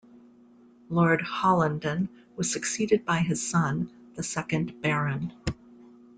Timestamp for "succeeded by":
2.51-3.19